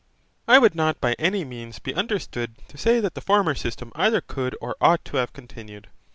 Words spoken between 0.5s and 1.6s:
would not by any